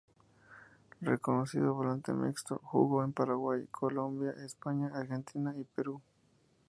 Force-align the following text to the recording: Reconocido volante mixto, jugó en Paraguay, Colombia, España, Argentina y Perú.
Reconocido 1.11 1.75
volante 1.75 2.11
mixto, 2.15 2.59
jugó 2.63 3.03
en 3.03 3.13
Paraguay, 3.13 3.67
Colombia, 3.69 4.31
España, 4.43 4.89
Argentina 4.95 5.53
y 5.55 5.63
Perú. 5.63 6.01